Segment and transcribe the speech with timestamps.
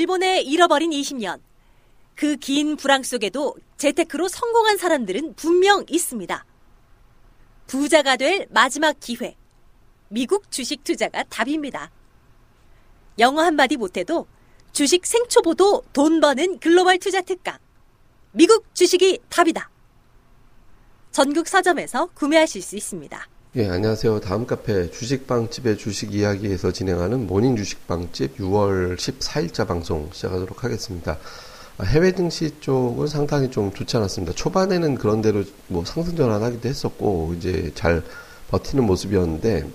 [0.00, 1.40] 때문에 잃어버린 20년.
[2.14, 6.44] 그 긴 불황 속에도 재테크로 성공한 사람들은 분명 있습니다.
[7.66, 9.36] 부자가 될 마지막 기회.
[10.08, 11.90] 미국 주식 투자가 답입니다.
[13.18, 14.26] 영어 한마디 못해도
[14.72, 17.58] 주식 생초보도 돈 버는 글로벌 투자 특강.
[18.32, 19.70] 미국 주식이 답이다.
[21.10, 23.28] 전국 서점에서 구매하실 수 있습니다.
[23.58, 24.20] 예, 안녕하세요.
[24.20, 31.16] 다음 카페 주식빵집의 주식 이야기에서 진행하는 모닝 주식빵집 6월 14일자 방송 시작하도록 하겠습니다.
[31.78, 34.34] 아, 해외 증시 쪽은 상당히 좀 좋지 않았습니다.
[34.34, 38.02] 초반에는 그런 대로 뭐 상승 전환하기도 했었고 이제 잘
[38.50, 39.66] 버티는 모습이었는데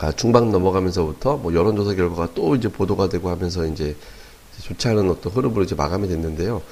[0.00, 3.94] 아, 중반 넘어가면서부터 뭐 여론조사 결과가 또 이제 보도가 되고 하면서 이제
[4.60, 6.62] 좋지 않은 어떤 흐름으로 이제 마감이 됐는데요.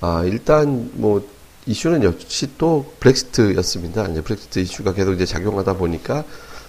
[0.00, 1.24] 아, 일단 뭐
[1.66, 4.08] 이슈는 역시 또 브렉시트였습니다.
[4.08, 6.24] 이제 브렉시트 이슈가 계속 이제 작용하다 보니까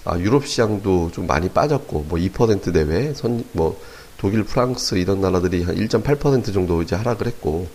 [0.06, 3.80] 아, 유럽 시장도 좀 많이 빠졌고 뭐2% 내외 선 뭐
[4.24, 7.68] 독일, 프랑스 이런 나라들이 한 1.8% 정도 이제 하락을 했고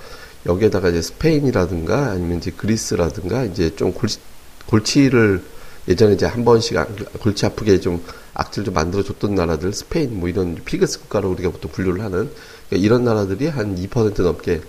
[0.47, 4.19] 여기에다가 이제 스페인이라든가 아니면 이제 그리스라든가 이제 좀 골치,
[4.65, 5.43] 골치를
[5.89, 6.75] 예전에 이제 한 번씩
[7.21, 8.03] 골치 아프게 좀
[8.33, 12.31] 악질 좀 만들어 줬던 나라들 스페인 뭐 이런 피그스 국가로 우리가 보통 분류를 하는
[12.69, 14.63] 그러니까 이런 나라들이 한 2% 넘게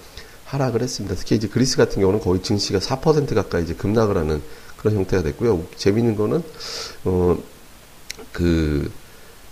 [0.49, 1.15] 하락을 했습니다.
[1.15, 4.41] 특히 이제 그리스 같은 경우는 거의 증시가 4% 가까이 이제 급락을 하는
[4.77, 5.65] 그런 형태가 됐고요.
[5.75, 6.43] 재미있는 거는
[7.05, 7.37] 어
[8.31, 8.91] 그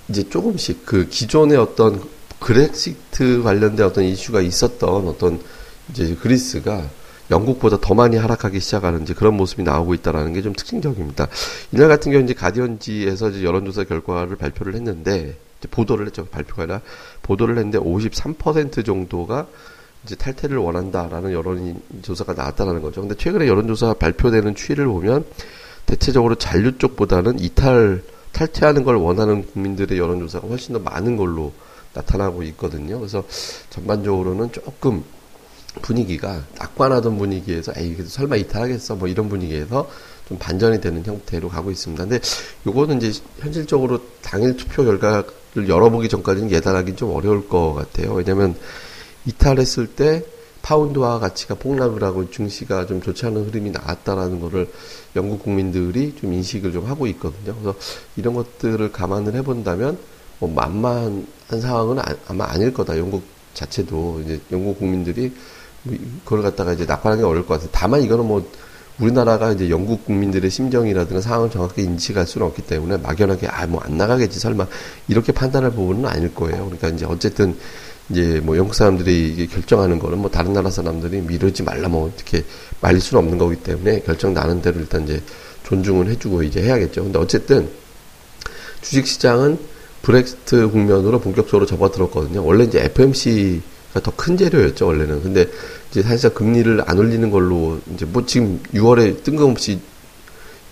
[0.09, 2.01] 이제 조금씩 그 기존의 어떤
[2.39, 5.41] 그렉시트 관련된 어떤 이슈가 있었던 어떤
[5.89, 6.89] 이제 그리스가
[7.29, 11.27] 영국보다 더 많이 하락하기 시작하는 이제 그런 모습이 나오고 있다라는 게 좀 특징적입니다.
[11.73, 15.37] 이날 같은 경우 이제 가디언지에서 이제 여론조사 결과를 발표를 했는데
[15.71, 16.25] 보도를 했죠.
[16.25, 16.81] 발표가 아니라
[17.23, 19.47] 보도를 했는데 53% 정도가
[20.03, 23.01] 이제 탈퇴를 원한다라는 여론 조사가 나왔다는 거죠.
[23.01, 25.25] 근데 최근에 여론조사 발표되는 추이를 보면
[25.85, 31.53] 대체적으로 잔류 쪽보다는 이탈 탈퇴하는 걸 원하는 국민들의 여론조사가 훨씬 더 많은 걸로
[31.93, 32.99] 나타나고 있거든요.
[32.99, 33.23] 그래서
[33.69, 35.03] 전반적으로는 조금
[35.81, 39.89] 분위기가 낙관하던 분위기에서 에이 그래도 설마 이탈하겠어 뭐 이런 분위기에서
[40.27, 42.03] 좀 반전이 되는 형태로 가고 있습니다.
[42.03, 42.19] 근데
[42.65, 48.13] 요거는 이제 현실적으로 당일 투표 결과를 열어보기 전까지는 예단하기는 좀 어려울 것 같아요.
[48.13, 48.55] 왜냐면
[49.27, 50.23] 이탈했을 때
[50.61, 54.69] 파운드와 가치가 폭락을 하고 증시가 좀 좋지 않은 흐름이 나왔다라는 거를
[55.15, 57.55] 영국 국민들이 좀 인식을 좀 하고 있거든요.
[57.55, 57.75] 그래서
[58.15, 59.97] 이런 것들을 감안을 해본다면
[60.39, 62.97] 뭐 만만한 상황은 아, 마 아닐 거다.
[62.97, 63.23] 영국
[63.53, 65.31] 자체도 이제 영국 국민들이
[65.83, 65.95] 뭐
[66.25, 67.69] 그걸 갖다가 이제 낙관하기 어려울 것 같아요.
[67.71, 68.49] 다만 이거는 뭐
[68.99, 73.95] 우리나라가 이제 영국 국민들의 심정이라든가 상황을 정확하게 인식할 수는 없기 때문에 막연하게 아 뭐 안
[73.97, 74.67] 나가겠지 설마
[75.07, 76.65] 이렇게 판단할 부분은 아닐 거예요.
[76.65, 77.55] 그러니까 이제 어쨌든
[78.09, 82.43] 이제 뭐 영국 사람들이 이게 결정하는 거는 뭐 다른 나라 사람들이 미루지 말라 뭐 어떻게
[82.81, 85.21] 말릴 수는 없는 거기 때문에 결정 나는 대로 일단 이제
[85.65, 87.03] 존중을 해주고 이제 해야겠죠.
[87.03, 87.69] 근데 어쨌든
[88.81, 89.57] 주식 시장은
[90.01, 92.45] 브렉시트 국면으로 본격적으로 접어들었거든요.
[92.45, 95.23] 원래 이제 FMC가 더 큰 재료였죠 원래는.
[95.23, 95.45] 근데
[95.91, 99.79] 이제 사실상 금리를 안 올리는 걸로 이제 뭐 지금 6월에 뜬금없이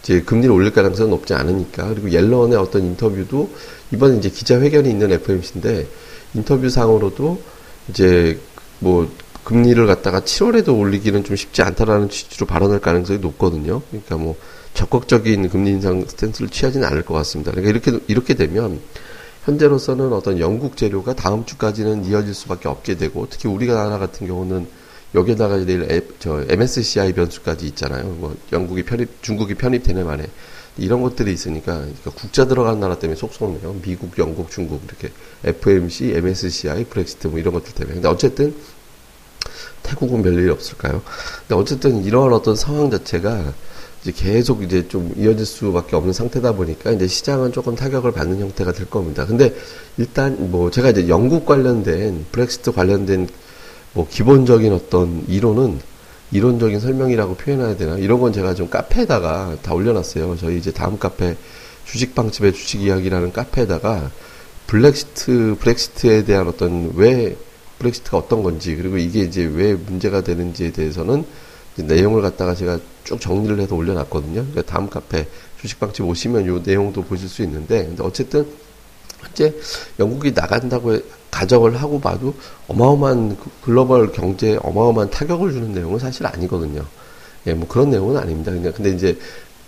[0.04, 3.50] 이제 금리를 올릴 가능성은 높지 않으니까 그리고 옐런의 어떤 인터뷰도
[3.92, 5.88] 이번에 이제 기자회견이 있는 FMC인데
[6.36, 7.42] 인터뷰상으로도
[7.90, 8.40] 이제
[8.80, 9.10] 뭐
[9.44, 13.82] 금리를 갖다가 7월에도 올리기는 좀 쉽지 않다라는 취지로 발언할 가능성이 높거든요.
[13.90, 14.36] 그러니까 뭐
[14.74, 17.52] 적극적인 금리 인상 스탠스를 취하지는 않을 것 같습니다.
[17.52, 18.80] 그러니까 이렇게 이렇게 되면
[19.46, 24.68] 현재로서는 어떤 영국 재료가 다음 주까지는 이어질 수밖에 없게 되고 특히 우리나라 같은 경우는
[25.14, 28.04] 여기에다가 내일 에, 저 MSCI 변수까지 있잖아요.
[28.06, 30.26] 뭐 영국이 편입, 중국이 편입되는 만에
[30.78, 33.76] 이런 것들이 있으니까 그러니까 국자 들어가는 나라 때문에 속 쏘네요.
[33.82, 35.10] 미국, 영국, 중국 이렇게
[35.44, 37.96] FMC, MSCI, 브렉시트 뭐 이런 것들 때문에.
[37.96, 38.54] 근데 어쨌든
[39.84, 41.02] 태국은 별일 없을까요?
[41.42, 43.54] 근데 어쨌든 이러한 어떤 상황 자체가
[44.02, 48.72] 이제 계속 이제 좀 이어질 수밖에 없는 상태다 보니까 이제 시장은 조금 타격을 받는 형태가
[48.74, 49.26] 될 겁니다.
[49.26, 49.56] 근데
[49.98, 53.28] 일단 뭐 제가 이제 영국 관련된 브렉시트 관련된
[53.94, 55.80] 뭐 기본적인 어떤 이론은
[56.32, 60.38] 이론적인 설명이라고 표현해야 되나 이런 건 제가 좀 카페에다가 다 올려놨어요.
[60.38, 61.36] 저희 이제 다음 카페
[61.86, 64.12] 주식방집의 주식 이야기라는 카페에다가
[64.68, 67.36] 블랙시트 브렉시트에 대한 어떤 왜
[67.80, 71.26] 브렉시트가 어떤 건지 그리고 이게 이제 왜 문제가 되는지에 대해서는
[71.78, 74.34] 내용을 갖다가 제가 쭉 정리를 해서 올려놨거든요.
[74.34, 75.28] 그러니까 다음 카페
[75.62, 78.48] 주식방집 오시면 요 내용도 보실 수 있는데 근데 어쨌든
[79.26, 79.54] 현재
[80.00, 81.00] 영국이 나간다고
[81.32, 82.34] 가정을 하고 봐도
[82.68, 86.86] 어마어마한 그 글로벌 경제에 어마어마한 타격을 주는 내용은 사실 아니거든요.
[87.48, 88.52] 예, 뭐 그런 내용은 아닙니다.
[88.52, 89.18] 그냥 근데 이제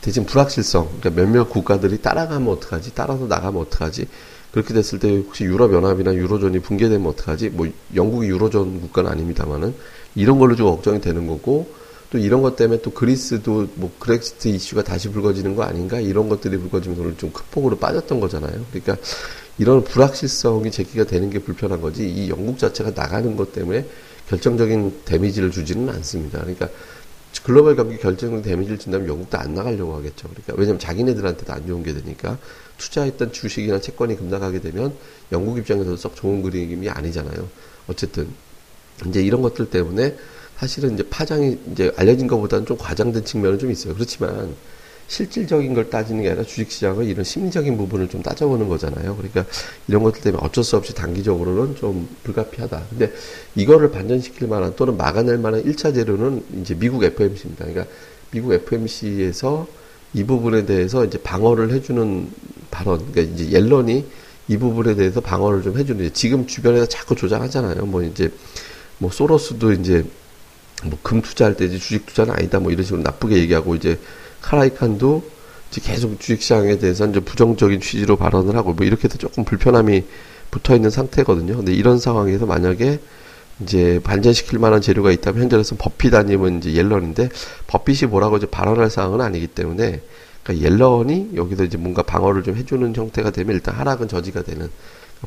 [0.01, 2.91] 대신 불확실성, 그러니까 몇몇 국가들이 따라가면 어떡하지?
[2.95, 4.07] 따라서 나가면 어떡하지?
[4.51, 7.49] 그렇게 됐을 때 혹시 유럽 연합이나 유로존이 붕괴되면 어떡하지?
[7.49, 9.75] 뭐 영국이 유로존 국가는 아닙니다만은
[10.15, 11.69] 이런 걸로 좀 걱정이 되는 거고
[12.09, 16.57] 또 이런 것 때문에 또 그리스도 뭐 그렉시트 이슈가 다시 불거지는 거 아닌가 이런 것들이
[16.57, 18.65] 불거지면서 오늘 좀큰 폭으로 빠졌던 거잖아요.
[18.71, 18.95] 그러니까
[19.57, 23.85] 이런 불확실성이 제기가 되는 게 불편한 거지 이 영국 자체가 나가는 것 때문에
[24.29, 26.39] 결정적인 데미지를 주지는 않습니다.
[26.39, 26.69] 그러니까
[27.43, 30.27] 글로벌 경기 결정적 데미지를 준다면 영국도 안 나가려고 하겠죠.
[30.27, 32.37] 그러니까 왜냐면 자기네들한테도 안 좋은 게 되니까
[32.77, 34.93] 투자했던 주식이나 채권이 급락하게 되면
[35.31, 37.47] 영국 입장에서도 썩 좋은 그림이 아니잖아요.
[37.87, 38.27] 어쨌든
[39.07, 40.15] 이제 이런 것들 때문에
[40.57, 43.93] 사실은 이제 파장이 이제 알려진 것보다는 좀 과장된 측면은 좀 있어요.
[43.93, 44.55] 그렇지만
[45.07, 49.15] 실질적인 걸 따지는 게 아니라 주식시장은 이런 심리적인 부분을 좀 따져보는 거잖아요.
[49.15, 49.45] 그러니까
[49.87, 52.83] 이런 것들 때문에 어쩔 수 없이 단기적으로는 좀 불가피하다.
[52.89, 53.13] 근데
[53.55, 57.65] 이거를 반전시킬 만한 또는 막아낼 만한 1차 재료는 이제 미국 FMC입니다.
[57.65, 57.85] 그러니까
[58.31, 59.67] 미국 FMC에서
[60.13, 62.29] 이 부분에 대해서 이제 방어를 해주는
[62.71, 64.05] 발언, 그러니까 이제 옐런이
[64.49, 67.85] 이 부분에 대해서 방어를 좀 해주는, 지금 주변에서 자꾸 조장하잖아요.
[67.85, 68.31] 뭐 이제,
[68.97, 70.05] 뭐 소로스도 이제,
[70.85, 72.59] 뭐 금 투자할 때지 주식 투자는 아니다.
[72.59, 73.99] 뭐 이런 식으로 나쁘게 얘기하고 이제
[74.41, 75.37] 카라이칸도
[75.83, 80.03] 계속 주식시장에 대해서 이제 부정적인 취지로 발언을 하고 뭐 이렇게 해서 조금 불편함이
[80.49, 81.57] 붙어 있는 상태거든요.
[81.57, 82.99] 근데 이런 상황에서 만약에
[83.61, 87.29] 이제 반전시킬 만한 재료가 있다면 현재로서는 버핏 아니면 이제 옐런인데
[87.67, 90.01] 버핏이 뭐라고 이제 발언할 사항은 아니기 때문에
[90.43, 94.69] 그러니까 옐런이 여기서 이제 뭔가 방어를 좀 해주는 형태가 되면 일단 하락은 저지가 되는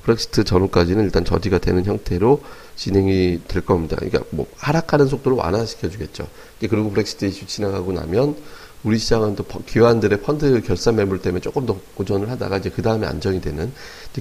[0.02, 2.42] 브렉시트 전후까지는 일단 저지가 되는 형태로
[2.76, 3.96] 진행이 될 겁니다.
[3.96, 6.28] 그러니까 뭐 하락하는 속도를 완화시켜 주겠죠.
[6.60, 8.36] 그리고 브렉시트 이슈 지나가고 나면
[8.82, 13.06] 우리 시장은 또 기관들의 펀드 결산 매물 때문에 조금 더 고전을 하다가 이제 그 다음에
[13.06, 13.72] 안정이 되는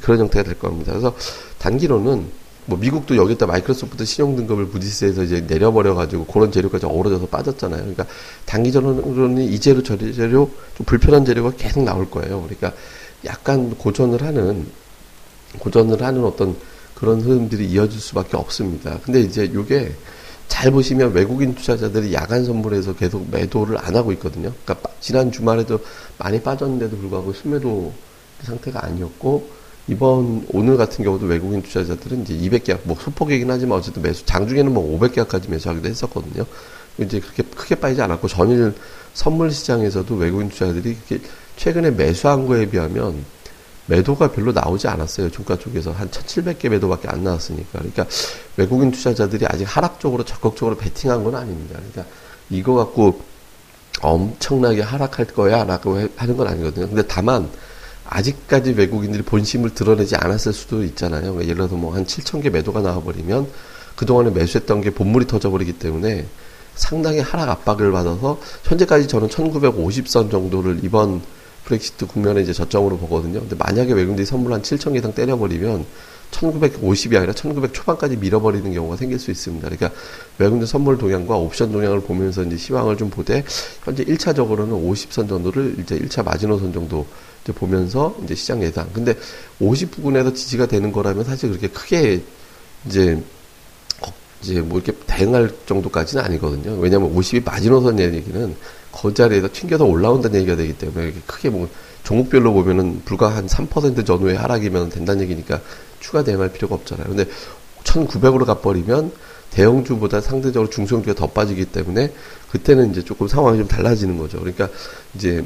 [0.01, 0.91] 그런 형태가 될 겁니다.
[0.91, 1.15] 그래서
[1.59, 2.27] 단기로는
[2.65, 7.79] 뭐 미국도 여기다 마이크로소프트 신용 등급을 부디스에서 이제 내려버려 가지고 그런 재료까지 어우러져서 빠졌잖아요.
[7.79, 8.05] 그러니까
[8.45, 12.41] 단기적으로는 이 재료 저 재료 좀 불편한 재료가 계속 나올 거예요.
[12.43, 12.73] 그러니까
[13.25, 14.67] 약간 고전을 하는
[15.57, 16.55] 고전을 하는 어떤
[16.93, 18.99] 그런 흐름들이 이어질 수밖에 없습니다.
[19.03, 19.91] 근데 이제 요게
[20.49, 24.51] 잘 보시면 외국인 투자자들이 야간 선물에서 계속 매도를 안 하고 있거든요.
[24.65, 25.79] 그러니까 지난 주말에도
[26.17, 27.93] 많이 빠졌는데도 불구하고 순매도
[28.41, 29.49] 상태가 아니었고
[29.87, 34.99] 이번 오늘 같은 경우도 외국인 투자자들은 이제 200계약 뭐 소폭이긴 하지만 어쨌든 매수 장중에는 뭐
[34.99, 36.45] 500계약까지 매수하기도 했었거든요.
[36.97, 38.73] 이제 그렇게 크게 빠지지 않았고 전일
[39.13, 40.97] 선물 시장에서도 외국인 투자자들이
[41.55, 43.23] 최근에 매수한 거에 비하면
[43.89, 45.31] 매도가 별로 나오지 않았어요.
[45.31, 47.79] 종가 쪽에서 한 1,700개 매도밖에 안 나왔으니까.
[47.79, 48.05] 그러니까
[48.55, 51.79] 외국인 투자자들이 아직 하락적으로 적극적으로 베팅한 건 아닙니다.
[51.79, 52.05] 그러니까
[52.49, 53.21] 이거 갖고
[54.01, 56.87] 엄청나게 하락할 거야 라고 하는 건 아니거든요.
[56.87, 57.49] 근데 다만
[58.05, 61.21] 아직까지 외국인들이 본심을 드러내지 않았을 수도 있잖아요.
[61.21, 63.47] 그러니까 예를 들어서 뭐 한 7천 개 매도가 나와버리면
[63.95, 66.25] 그동안에 매수했던 게 본물이 터져버리기 때문에
[66.75, 71.21] 상당히 하락 압박을 받아서 현재까지 저는 1950선 정도를 이번
[71.69, 73.39] 브렉시트 국면에 이제 저점으로 보거든요.
[73.39, 75.85] 근데 만약에 외국인들이 선물 한 7천 개 이상 때려버리면
[76.31, 79.67] 1950이 아니라 1900 초반까지 밀어버리는 경우가 생길 수 있습니다.
[79.69, 79.91] 그러니까
[80.37, 83.43] 외국인 선물 동향과 옵션 동향을 보면서 이제 시황을 좀 보되
[83.83, 87.05] 현재 1차적으로는 50선 정도를 이제 1차 마지노선 정도
[87.43, 88.89] 이제 보면서 이제 시장 예상.
[88.91, 89.15] 근데
[89.59, 92.21] 50 부근에서 지지가 되는 거라면 사실 그렇게 크게
[92.85, 93.21] 이제
[94.41, 96.77] 이제 뭐 이렇게 대응할 정도까지는 아니거든요.
[96.79, 98.55] 왜냐하면 50이 마지노선 얘기는
[98.91, 101.69] 그 자리에서 튕겨서 올라온다는 얘기가 되기 때문에 크게 뭐
[102.03, 105.61] 종목별로 보면은 불과 한 3% 전후의 하락이면 된다는 얘기니까
[105.99, 107.07] 추가 대응할 필요가 없잖아요.
[107.07, 107.25] 근데
[107.83, 109.11] 1900으로 가버리면
[109.51, 112.13] 대형주보다 상대적으로 중소형주가 더 빠지기 때문에
[112.51, 114.39] 그때는 이제 조금 상황이 좀 달라지는 거죠.
[114.39, 114.69] 그러니까
[115.15, 115.43] 이제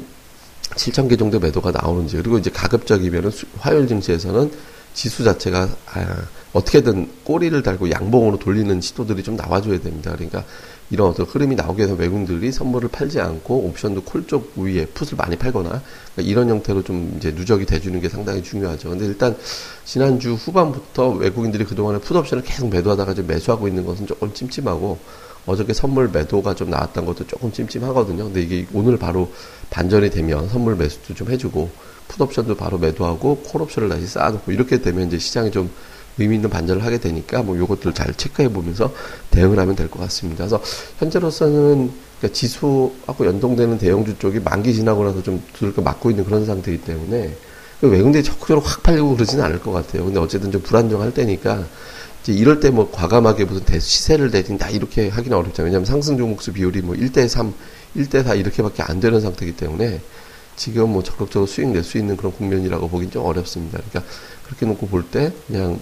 [0.74, 4.50] 7,000개 정도 매도가 나오는지 그리고 이제 가급적이면은 화요일 증시에서는
[4.94, 6.16] 지수 자체가 아,
[6.54, 10.12] 어떻게든 꼬리를 달고 양봉으로 돌리는 시도들이 좀 나와줘야 됩니다.
[10.14, 10.44] 그러니까
[10.88, 15.36] 이런 어떤 흐름이 나오게 해서 외국인들이 선물을 팔지 않고 옵션도 콜 쪽 위에 풋을 많이
[15.36, 18.90] 팔거나 그러니까 이런 형태로 좀 이제 누적이 돼주는 게 상당히 중요하죠.
[18.90, 19.36] 근데 일단
[19.84, 24.98] 지난주 후반부터 외국인들이 그동안에 풋 옵션을 계속 매도하다가 좀 매수하고 있는 것은 조금 찜찜하고
[25.46, 28.24] 어저께 선물 매도가 좀 나왔던 것도 조금 찜찜하거든요.
[28.24, 29.30] 근데 이게 오늘 바로
[29.70, 31.68] 반전이 되면 선물 매수도 좀 해주고
[32.08, 35.68] 풋 옵션도 바로 매도하고 콜 옵션을 다시 쌓아놓고 이렇게 되면 이제 시장이 좀
[36.18, 38.92] 의미 있는 반전을 하게 되니까 뭐 요것들을 잘 체크해 보면서
[39.30, 40.46] 대응을 하면 될 것 같습니다.
[40.46, 40.62] 그래서
[40.98, 46.84] 현재로서는 그러니까 지수하고 연동되는 대형주 쪽이 만기 지나고 나서 좀 두들겨 맞고 있는 그런 상태이기
[46.84, 47.36] 때문에
[47.80, 50.04] 그 외국인들이 적극적으로 확 팔리고 그러지는 않을 것 같아요.
[50.04, 51.64] 근데 어쨌든 좀 불안정할 때니까
[52.22, 55.66] 이제 이럴 때 뭐 과감하게 무슨 대, 시세를 내린다 이렇게 하기는 어렵잖아요.
[55.66, 57.52] 왜냐하면 상승 종목수 비율이 뭐 1대 3,
[57.96, 60.00] 1대 4 이렇게밖에 안 되는 상태이기 때문에
[60.56, 63.80] 지금 뭐 적극적으로 수익 낼 수 있는 그런 국면이라고 보긴 좀 어렵습니다.
[63.90, 64.10] 그러니까
[64.46, 65.78] 그렇게 놓고 볼 때 그냥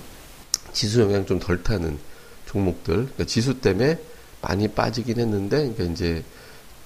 [0.73, 1.99] 지수 영향 좀 덜 타는
[2.47, 3.99] 종목들, 그러니까 지수 때문에
[4.41, 6.25] 많이 빠지긴 했는데, 그러니까 이제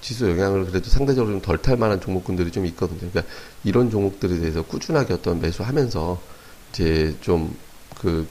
[0.00, 2.98] 지수 영향을 그래도 상대적으로 좀 덜 탈 만한 종목군들이 좀 있거든요.
[2.98, 3.22] 그러니까
[3.64, 6.20] 이런 종목들에 대해서 꾸준하게 어떤 매수하면서
[6.72, 7.54] 이제 좀
[8.00, 8.26] 그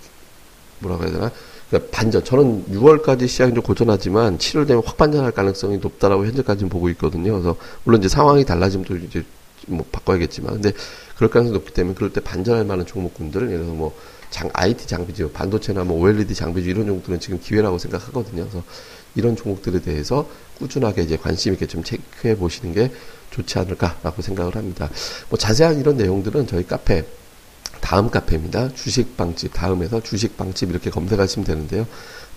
[0.79, 1.31] 뭐라고 해야 되나?
[1.69, 2.23] 그러니까 반전.
[2.23, 7.31] 저는 6월까지 시장이 좀 고전하지만 7월 되면 확 반전할 가능성이 높다라고 현재까지는 보고 있거든요.
[7.33, 9.23] 그래서 물론 이제 상황이 달라지면 또 이제
[9.67, 10.73] 뭐 바꿔야겠지만 근데
[11.15, 13.97] 그럴 가능성이 높기 때문에 그럴 때 반전할 만한 종목군들을 예를 들어서 뭐
[14.29, 15.31] 장, IT 장비죠.
[15.31, 18.43] 반도체나 뭐 OLED 장비주 이런 종목들은 지금 기회라고 생각하거든요.
[18.43, 18.63] 그래서
[19.15, 20.29] 이런 종목들에 대해서
[20.59, 22.91] 꾸준하게 이제 관심 있게 좀 체크해 보시는 게
[23.31, 24.89] 좋지 않을까라고 생각을 합니다.
[25.29, 27.05] 뭐 자세한 이런 내용들은 저희 카페
[27.81, 28.73] 다음 카페입니다.
[28.73, 31.85] 주식방집 다음에서 주식방집 이렇게 검색하시면 되는데요.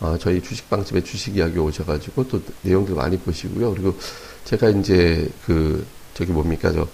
[0.00, 3.72] 어, 저희 주식방집에 주식 이야기 오셔가지고 또 내용들 많이 보시고요.
[3.72, 3.96] 그리고
[4.44, 6.86] 제가 이제 그 저기 뭡니까 저,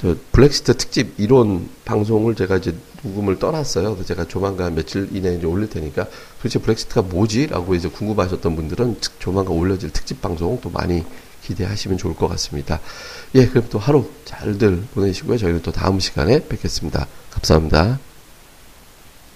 [0.00, 2.74] 저 블랙시트 특집 이론 방송을 제가 이제
[3.04, 4.02] 녹음을 떠났어요.
[4.04, 6.08] 제가 조만간 며칠 이내에 이제 올릴 테니까
[6.38, 11.04] 도대체 블랙시트가 뭐지?라고 이제 궁금하셨던 분들은 조만간 올려질 특집 방송 또 많이
[11.42, 12.80] 기대하시면 좋을 것 같습니다.
[13.34, 15.38] 예, 그럼 또 하루 잘들 보내시고요.
[15.38, 17.06] 저희는 또 다음 시간에 뵙겠습니다.
[17.30, 18.03] 감사합니다.